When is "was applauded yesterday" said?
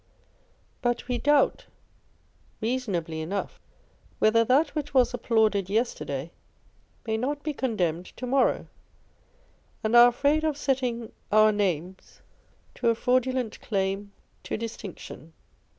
4.95-6.31